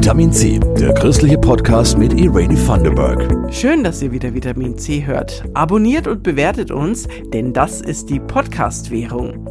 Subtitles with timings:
[0.00, 3.52] Vitamin C, der christliche Podcast mit Irene Thunderberg.
[3.52, 5.44] Schön, dass ihr wieder Vitamin C hört.
[5.52, 9.46] Abonniert und bewertet uns, denn das ist die Podcast-Währung.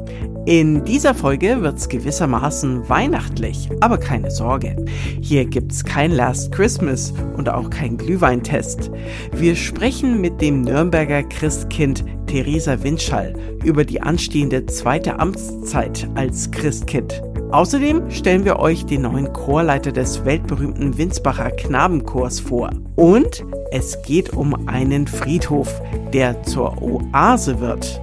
[0.48, 4.76] In dieser Folge wird's gewissermaßen weihnachtlich, aber keine Sorge.
[5.22, 8.90] Hier gibt's kein Last Christmas und auch kein Glühweintest.
[9.32, 17.22] Wir sprechen mit dem Nürnberger Christkind Theresa Windschall über die anstehende zweite Amtszeit als Christkind.
[17.52, 22.70] Außerdem stellen wir euch den neuen Chorleiter des weltberühmten Winsbacher Knabenchors vor.
[22.96, 25.82] Und es geht um einen Friedhof,
[26.14, 28.02] der zur Oase wird,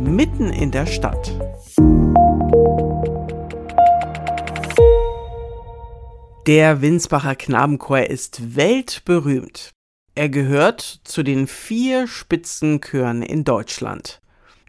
[0.00, 1.32] mitten in der Stadt.
[6.46, 9.72] Der Winsbacher Knabenchor ist weltberühmt.
[10.14, 14.20] Er gehört zu den vier Spitzenchören in Deutschland.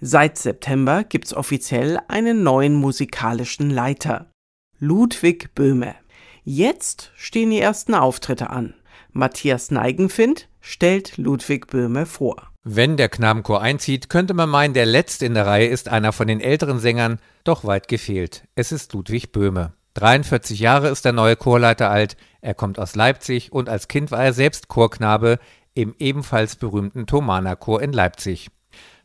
[0.08, 4.30] Seit September gibt's offiziell einen neuen musikalischen Leiter.
[4.78, 5.96] Ludwig Böhme.
[6.44, 8.76] Jetzt stehen die ersten Auftritte an.
[9.14, 12.52] Matthias Neigenfind stellt Ludwig Böhme vor.
[12.64, 16.28] Wenn der Knabenchor einzieht, könnte man meinen, der Letzte in der Reihe ist einer von
[16.28, 18.44] den älteren Sängern, doch weit gefehlt.
[18.54, 19.74] Es ist Ludwig Böhme.
[19.96, 24.24] 43 Jahre ist der neue Chorleiter alt, er kommt aus Leipzig und als Kind war
[24.24, 25.40] er selbst Chorknabe
[25.74, 28.52] im ebenfalls berühmten Thomaner Chor in Leipzig.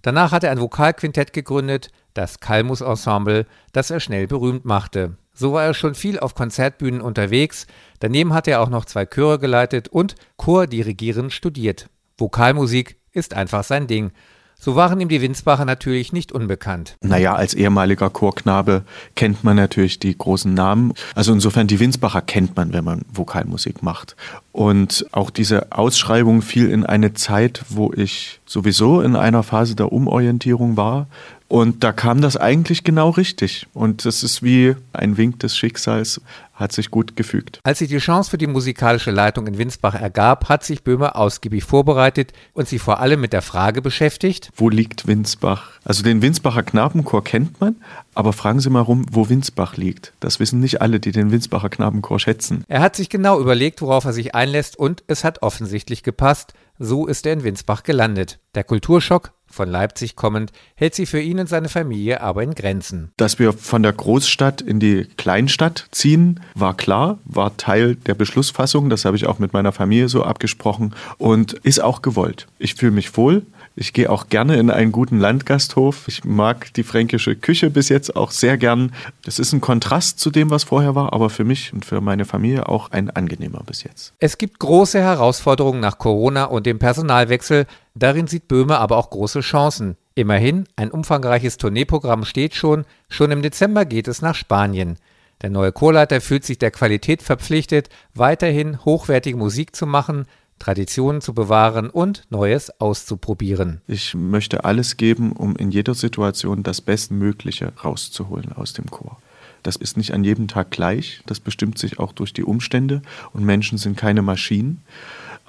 [0.02, 5.16] Danach hat er ein Vokalquintett gegründet, das Kalmus Ensemble, das er schnell berühmt machte.
[5.32, 7.66] So war er schon viel auf Konzertbühnen unterwegs,
[7.98, 11.88] daneben hat er auch noch zwei Chöre geleitet und Chordirigieren studiert.
[12.18, 14.12] Vokalmusik ist einfach sein Ding
[14.60, 16.96] so waren ihm die Winsbacher natürlich nicht unbekannt.
[17.00, 18.82] Naja, als ehemaliger Chorknabe
[19.16, 20.92] kennt man natürlich die großen Namen.
[21.14, 24.16] Also insofern die Winsbacher kennt man, wenn man Vokalmusik macht.
[24.52, 29.92] Und auch diese Ausschreibung fiel in eine Zeit, wo ich sowieso in einer Phase der
[29.92, 31.06] Umorientierung war.
[31.50, 33.66] Und da kam das eigentlich genau richtig.
[33.74, 36.20] Und das ist wie ein Wink des Schicksals,
[36.54, 37.58] hat sich gut gefügt.
[37.64, 41.64] Als sich die Chance für die musikalische Leitung in Winsbach ergab, hat sich Böhmer ausgiebig
[41.64, 45.72] vorbereitet und sich vor allem mit der Frage beschäftigt: Wo liegt Winsbach?
[45.82, 47.74] Also den Winsbacher Knabenchor kennt man,
[48.14, 50.12] aber fragen Sie mal rum, wo Winsbach liegt.
[50.20, 52.62] Das wissen nicht alle, die den Winsbacher Knabenchor schätzen.
[52.68, 56.54] Er hat sich genau überlegt, worauf er sich einlässt und es hat offensichtlich gepasst.
[56.78, 58.38] So ist er in Winsbach gelandet.
[58.54, 63.12] Der Kulturschock, von Leipzig kommend, hält sich für ihn und seine Familie aber in Grenzen.
[63.16, 68.90] Dass wir von der Großstadt in die Kleinstadt ziehen, war klar, war Teil der Beschlussfassung.
[68.90, 72.46] Das habe ich auch mit meiner Familie so abgesprochen und ist auch gewollt.
[72.58, 73.42] Ich fühle mich wohl.
[73.76, 76.08] Ich gehe auch gerne in einen guten Landgasthof.
[76.08, 78.92] Ich mag die fränkische Küche bis jetzt auch sehr gern.
[79.24, 82.24] Das ist ein Kontrast zu dem, was vorher war, aber für mich und für meine
[82.24, 84.12] Familie auch ein angenehmer bis jetzt.
[84.18, 87.66] Es gibt große Herausforderungen nach Corona und dem Personalwechsel.
[87.94, 89.96] Darin sieht Böhme aber auch große Chancen.
[90.14, 92.84] Immerhin, ein umfangreiches Tourneeprogramm steht schon.
[93.08, 94.96] Schon im Dezember geht es nach Spanien.
[95.42, 100.26] Der neue Chorleiter fühlt sich der Qualität verpflichtet, weiterhin hochwertige Musik zu machen,
[100.58, 103.80] Traditionen zu bewahren und Neues auszuprobieren.
[103.86, 109.16] Ich möchte alles geben, um in jeder Situation das Bestmögliche rauszuholen aus dem Chor.
[109.62, 113.02] Das ist nicht an jedem Tag gleich, das bestimmt sich auch durch die Umstände
[113.32, 114.82] und Menschen sind keine Maschinen.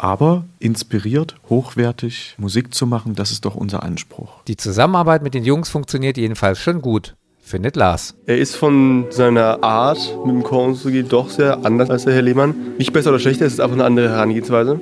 [0.02, 4.42] Aber inspiriert, hochwertig Musik zu machen, das ist doch unser Anspruch.
[4.48, 8.16] Die Zusammenarbeit mit den Jungs funktioniert jedenfalls schon gut findet Lars.
[8.26, 12.22] Er ist von seiner Art, mit dem Chor umzugehen, doch sehr anders als der Herr
[12.22, 12.56] Lehmann.
[12.78, 14.80] Nicht besser oder schlechter, es ist einfach eine andere Herangehensweise.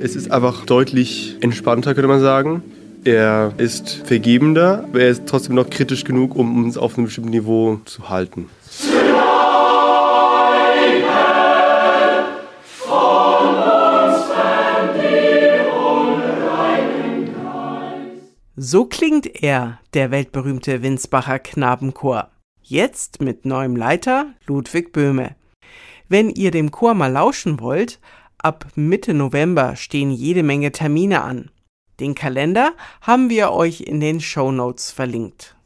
[0.00, 2.62] Es ist einfach deutlich entspannter, könnte man sagen.
[3.04, 7.30] Er ist vergebender, aber er ist trotzdem noch kritisch genug, um uns auf einem bestimmten
[7.30, 8.46] Niveau zu halten.
[18.62, 22.30] So klingt er, der weltberühmte Winsbacher Knabenchor.
[22.60, 25.34] Jetzt mit neuem Leiter Ludwig Böhme.
[26.10, 28.00] Wenn ihr dem Chor mal lauschen wollt,
[28.36, 31.50] ab Mitte November stehen jede Menge Termine an.
[32.00, 35.56] Den Kalender haben wir euch in den Show Notes verlinkt.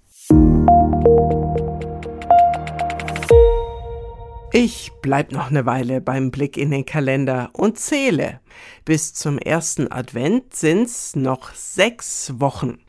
[4.52, 8.38] Ich bleib noch eine Weile beim Blick in den Kalender und zähle.
[8.84, 12.83] Bis zum ersten Advent sind's noch sechs Wochen.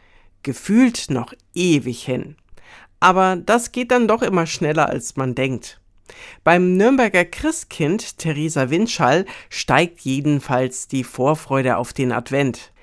[0.46, 2.36] Gefühlt noch ewig hin.
[3.00, 5.82] Aber das geht dann doch immer schneller, als man denkt.
[6.44, 12.74] Beim Nürnberger Christkind Theresa Windschall steigt jedenfalls die Vorfreude auf den Advent.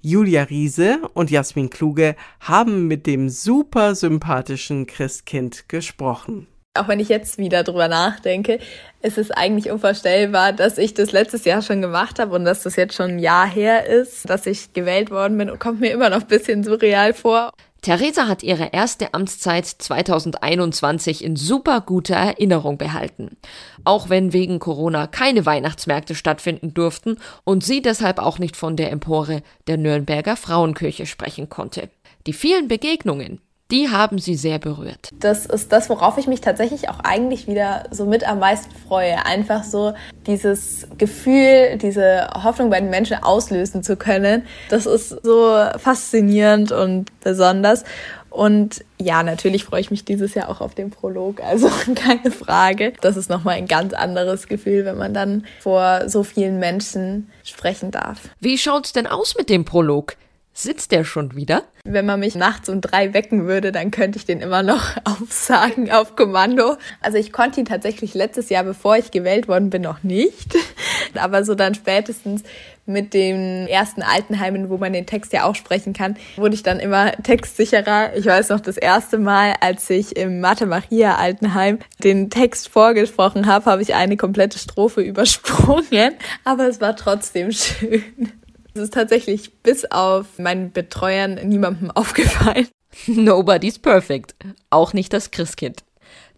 [0.00, 6.46] Julia Riese und Jasmin Kluge haben mit dem super sympathischen Christkind gesprochen.
[6.74, 8.58] Auch wenn ich jetzt wieder drüber nachdenke,
[9.02, 12.76] ist es eigentlich unvorstellbar, dass ich das letztes Jahr schon gemacht habe und dass das
[12.76, 16.08] jetzt schon ein Jahr her ist, dass ich gewählt worden bin und kommt mir immer
[16.08, 17.52] noch ein bisschen surreal vor.
[17.82, 23.36] Theresa hat ihre erste Amtszeit 2021 in super guter Erinnerung behalten.
[23.84, 28.92] Auch wenn wegen Corona keine Weihnachtsmärkte stattfinden durften und sie deshalb auch nicht von der
[28.92, 31.90] Empore der Nürnberger Frauenkirche sprechen konnte.
[32.26, 33.42] Die vielen Begegnungen,
[33.72, 35.08] die haben sie sehr berührt.
[35.18, 39.24] Das ist das, worauf ich mich tatsächlich auch eigentlich wieder so mit am meisten freue.
[39.24, 39.94] Einfach so
[40.26, 44.44] dieses Gefühl, diese Hoffnung bei den Menschen auslösen zu können.
[44.68, 47.84] Das ist so faszinierend und besonders.
[48.28, 52.92] Und ja, natürlich freue ich mich dieses Jahr auch auf den Prolog, also keine Frage.
[53.00, 57.90] Das ist nochmal ein ganz anderes Gefühl, wenn man dann vor so vielen Menschen sprechen
[57.90, 58.20] darf.
[58.40, 60.16] Wie schaut's denn aus mit dem Prolog?
[60.54, 61.62] Sitzt der schon wieder?
[61.84, 65.90] Wenn man mich nachts um drei wecken würde, dann könnte ich den immer noch aufsagen
[65.90, 66.76] auf Kommando.
[67.00, 70.54] Also ich konnte ihn tatsächlich letztes Jahr, bevor ich gewählt worden bin, noch nicht.
[71.18, 72.42] Aber so dann spätestens
[72.84, 76.80] mit den ersten Altenheimen, wo man den Text ja auch sprechen kann, wurde ich dann
[76.80, 78.14] immer textsicherer.
[78.16, 83.46] Ich weiß noch das erste Mal, als ich im Mathe Maria Altenheim den Text vorgesprochen
[83.46, 86.14] habe, habe ich eine komplette Strophe übersprungen.
[86.44, 88.32] Aber es war trotzdem schön.
[88.74, 92.68] Es ist tatsächlich bis auf meinen Betreuern niemandem aufgefallen.
[93.06, 94.34] Nobody's perfect.
[94.70, 95.84] Auch nicht das Christkind.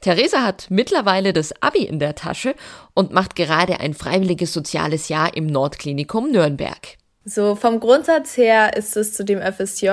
[0.01, 2.55] Theresa hat mittlerweile das Abi in der Tasche
[2.93, 6.99] und macht gerade ein freiwilliges soziales Jahr im Nordklinikum Nürnberg.
[7.25, 9.89] So vom Grundsatz her ist es zu dem FSJ,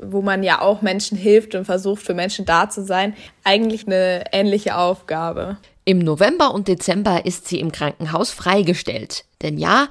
[0.00, 4.24] wo man ja auch Menschen hilft und versucht für Menschen da zu sein, eigentlich eine
[4.32, 5.56] ähnliche Aufgabe.
[5.86, 9.24] Im November und Dezember ist sie im Krankenhaus freigestellt.
[9.40, 9.88] Denn ja,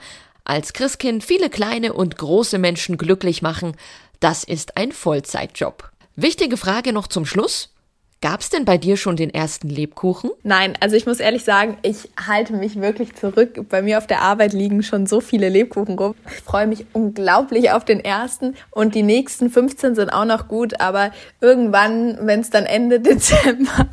[0.48, 3.76] als Christkind viele kleine und große Menschen glücklich machen,
[4.20, 5.90] das ist ein Vollzeitjob.
[6.16, 7.74] Wichtige Frage noch zum Schluss.
[8.20, 10.32] Gab's denn bei dir schon den ersten Lebkuchen?
[10.42, 13.70] Nein, also ich muss ehrlich sagen, ich halte mich wirklich zurück.
[13.70, 16.16] Bei mir auf der Arbeit liegen schon so viele Lebkuchen rum.
[16.26, 20.82] Ich freue mich unglaublich auf den ersten und die nächsten 15 sind auch noch gut,
[20.82, 21.12] aber
[21.42, 23.88] irgendwann, wenn es dann Ende Dezember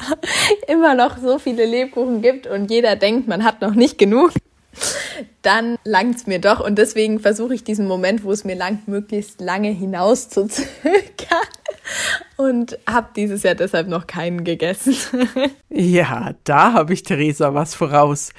[0.68, 4.32] immer noch so viele Lebkuchen gibt und jeder denkt, man hat noch nicht genug,
[5.42, 6.60] dann langt es mir doch.
[6.60, 10.68] Und deswegen versuche ich diesen Moment, wo es mir langt, möglichst lange hinauszuzögern.
[12.36, 14.96] Und habe dieses Jahr deshalb noch keinen gegessen.
[15.68, 18.30] ja, da habe ich Theresa was voraus.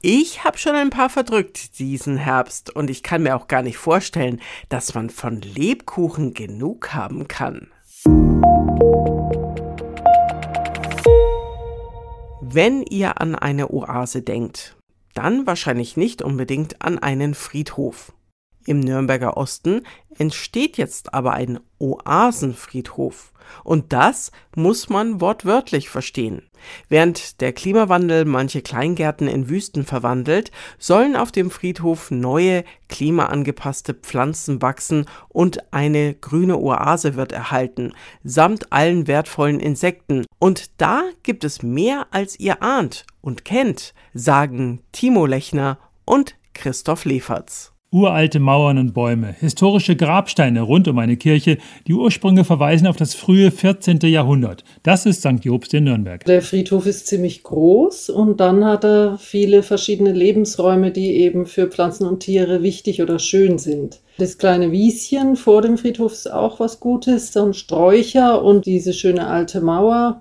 [0.00, 3.78] Ich habe schon ein paar verdrückt diesen Herbst und ich kann mir auch gar nicht
[3.78, 7.68] vorstellen, dass man von Lebkuchen genug haben kann.
[12.40, 14.77] Wenn ihr an eine Oase denkt,
[15.18, 18.12] dann wahrscheinlich nicht unbedingt an einen Friedhof.
[18.68, 19.80] Im Nürnberger Osten
[20.18, 23.32] entsteht jetzt aber ein Oasenfriedhof.
[23.64, 26.42] Und das muss man wortwörtlich verstehen.
[26.90, 34.60] Während der Klimawandel manche Kleingärten in Wüsten verwandelt, sollen auf dem Friedhof neue, klimaangepasste Pflanzen
[34.60, 40.26] wachsen und eine grüne Oase wird erhalten, samt allen wertvollen Insekten.
[40.38, 47.06] Und da gibt es mehr, als ihr ahnt und kennt, sagen Timo Lechner und Christoph
[47.06, 47.72] Leferz.
[47.90, 51.56] Uralte Mauern und Bäume, historische Grabsteine rund um eine Kirche,
[51.86, 54.00] die Ursprünge verweisen auf das frühe 14.
[54.02, 54.62] Jahrhundert.
[54.82, 55.42] Das ist St.
[55.42, 56.22] Jobst in Nürnberg.
[56.26, 61.68] Der Friedhof ist ziemlich groß und dann hat er viele verschiedene Lebensräume, die eben für
[61.68, 64.00] Pflanzen und Tiere wichtig oder schön sind.
[64.18, 69.28] Das kleine Wieschen vor dem Friedhof ist auch was Gutes, dann Sträucher und diese schöne
[69.28, 70.20] alte Mauer,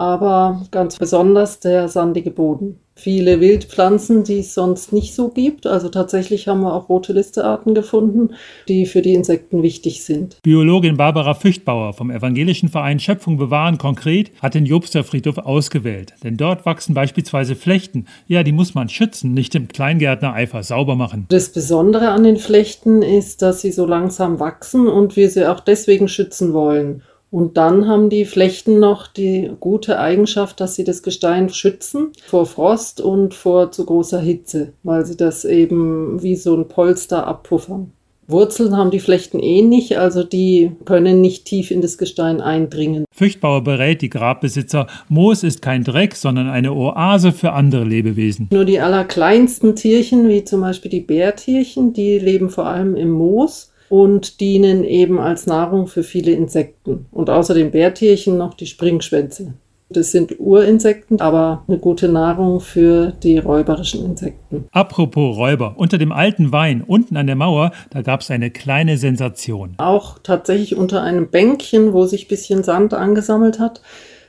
[0.00, 5.66] aber ganz besonders der sandige Boden viele Wildpflanzen, die es sonst nicht so gibt.
[5.66, 8.34] Also tatsächlich haben wir auch rote Listearten gefunden,
[8.68, 10.36] die für die Insekten wichtig sind.
[10.42, 16.14] Biologin Barbara Füchtbauer vom evangelischen Verein Schöpfung bewahren konkret hat den Jobster Friedhof ausgewählt.
[16.22, 18.06] Denn dort wachsen beispielsweise Flechten.
[18.26, 21.26] Ja, die muss man schützen, nicht im Kleingärtner Eifer sauber machen.
[21.30, 25.60] Das Besondere an den Flechten ist, dass sie so langsam wachsen und wir sie auch
[25.60, 27.02] deswegen schützen wollen.
[27.30, 32.46] Und dann haben die Flechten noch die gute Eigenschaft, dass sie das Gestein schützen vor
[32.46, 37.92] Frost und vor zu großer Hitze, weil sie das eben wie so ein Polster abpuffern.
[38.30, 43.04] Wurzeln haben die Flechten eh nicht, also die können nicht tief in das Gestein eindringen.
[43.12, 48.48] Füchtbauer berät die Grabbesitzer, Moos ist kein Dreck, sondern eine Oase für andere Lebewesen.
[48.52, 53.69] Nur die allerkleinsten Tierchen, wie zum Beispiel die Bärtierchen, die leben vor allem im Moos
[53.90, 57.06] und dienen eben als Nahrung für viele Insekten.
[57.10, 59.52] Und außer den Bärtierchen noch die Springschwänze.
[59.92, 64.68] Das sind Urinsekten, aber eine gute Nahrung für die räuberischen Insekten.
[64.70, 68.96] Apropos Räuber, unter dem alten Wein unten an der Mauer, da gab es eine kleine
[68.96, 69.74] Sensation.
[69.78, 73.82] Auch tatsächlich unter einem Bänkchen, wo sich ein bisschen Sand angesammelt hat,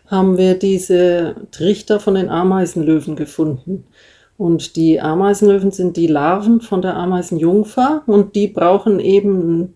[0.07, 3.83] haben wir diese Trichter von den Ameisenlöwen gefunden.
[4.41, 9.75] Und die Ameisenlöwen sind die Larven von der Ameisenjungfer und die brauchen eben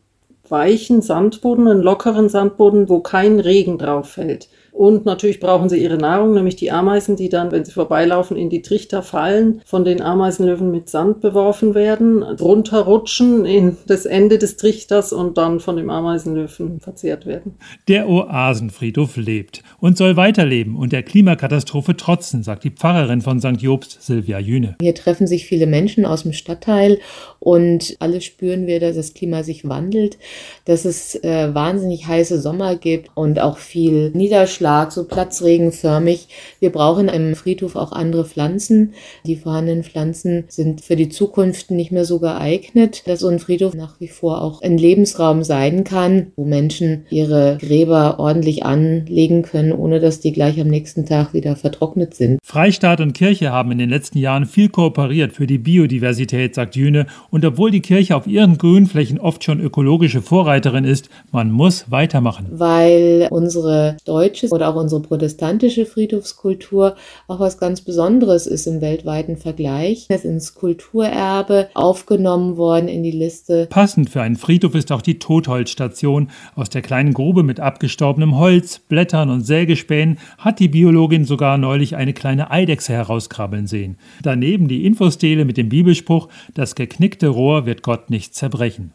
[0.50, 4.50] weichen Sandboden, einen lockeren Sandboden, wo kein Regen drauf fällt.
[4.75, 8.50] Und natürlich brauchen sie ihre Nahrung, nämlich die Ameisen, die dann, wenn sie vorbeilaufen, in
[8.50, 14.58] die Trichter fallen, von den Ameisenlöwen mit Sand beworfen werden, runterrutschen in das Ende des
[14.58, 17.53] Trichters und dann von dem Ameisenlöwen verzehrt werden.
[17.88, 23.62] Der Oasenfriedhof lebt und soll weiterleben und der Klimakatastrophe trotzen, sagt die Pfarrerin von St.
[23.62, 24.75] Jobst, Silvia Jüne.
[24.82, 27.00] Hier treffen sich viele Menschen aus dem Stadtteil
[27.39, 30.17] und alle spüren wir, dass das Klima sich wandelt,
[30.65, 36.27] dass es äh, wahnsinnig heiße Sommer gibt und auch viel Niederschlag Niederschlag, so platzregenförmig.
[36.60, 38.93] Wir brauchen im Friedhof auch andere Pflanzen.
[39.25, 43.75] Die vorhandenen Pflanzen sind für die Zukunft nicht mehr so geeignet, dass so ein Friedhof
[43.75, 49.72] nach wie vor auch ein Lebensraum sein kann, wo Menschen ihre Gräber ordentlich anlegen können,
[49.72, 52.39] ohne dass die gleich am nächsten Tag wieder vertrocknet sind.
[52.43, 57.05] Freistaat und Kirche haben in den letzten Jahren viel kooperiert für die Biodiversität, sagt Jüne.
[57.29, 62.48] Und obwohl die Kirche auf ihren Grünflächen oft schon ökologische Vorreiterin ist, man muss weitermachen.
[62.51, 66.96] Weil unsere deutsche oder auch unsere protestantische Friedhofskultur
[67.28, 70.08] auch was ganz Besonderes ist im weltweiten Vergleich.
[70.10, 73.68] Es ist ins Kulturerbe aufgenommen worden in die Liste.
[73.70, 76.30] Passend für einen Friedhof ist auch die Totholzstation.
[76.56, 81.96] Aus der kleinen Grube mit abgestorbenem Holz, Blättern und Sägespänen hat die Biologin sogar neulich
[81.96, 83.98] eine kleine Eidechse herauskrabbeln sehen.
[84.24, 88.94] Daneben die Infostele mit dem Bibelspruch, das geknickte Rohr wird Gott nicht zerbrechen.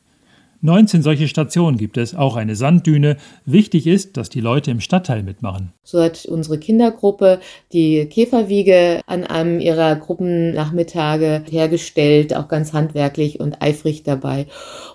[0.63, 3.17] 19 solche Stationen gibt es, auch eine Sanddüne.
[3.47, 5.73] Wichtig ist, dass die Leute im Stadtteil mitmachen.
[5.83, 7.41] So hat unsere Kindergruppe
[7.73, 14.47] die Käferwiege an einem ihrer Gruppennachmittage hergestellt, auch ganz handwerklich und eifrig dabei.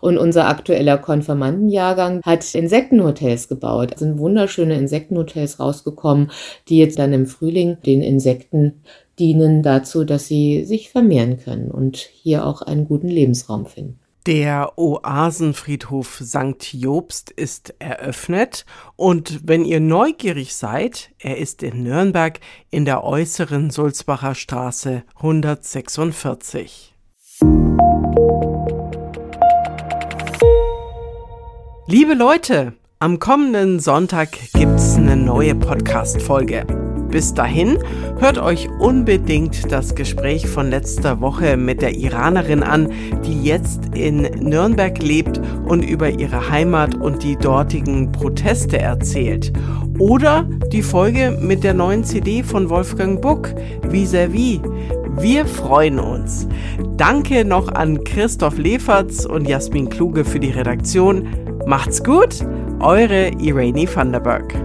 [0.01, 3.93] Und unser aktueller Konfirmandenjahrgang hat Insektenhotels gebaut.
[3.93, 6.29] Es sind wunderschöne Insektenhotels rausgekommen,
[6.69, 8.83] die jetzt dann im Frühling den Insekten
[9.17, 13.99] dienen dazu, dass sie sich vermehren können und hier auch einen guten Lebensraum finden.
[14.25, 16.73] Der Oasenfriedhof St.
[16.73, 18.65] Jobst ist eröffnet
[18.95, 22.39] und wenn ihr neugierig seid, er ist in Nürnberg
[22.71, 26.95] in der äußeren Sulzbacher Straße 146.
[31.85, 36.84] Liebe Leute, am kommenden Sonntag gibt's eine neue Podcast-Folge.
[37.15, 37.77] Bis dahin
[38.19, 42.89] hört euch unbedingt das Gespräch von letzter Woche mit der Iranerin an,
[43.25, 49.53] die jetzt in Nürnberg lebt und über ihre Heimat und die dortigen Proteste erzählt.
[49.97, 50.43] Oder
[50.73, 53.47] die Folge mit der neuen CD von Wolfgang Buck,
[53.89, 54.59] Vis-à-vis.
[55.17, 56.49] Wir freuen uns.
[56.97, 61.29] Danke noch an Christoph Leferz und Jasmin Kluge für die Redaktion.
[61.65, 62.45] Macht's gut,
[62.81, 64.64] eure Irene Vanderberg.